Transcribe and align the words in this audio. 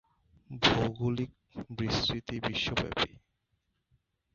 ভৌগোলিক 0.63 1.31
বিস্তৃতি 1.77 2.35
বিশ্বব্যাপী। 2.47 3.11